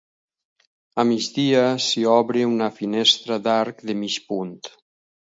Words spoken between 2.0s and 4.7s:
obre una finestra d'arc de mig punt.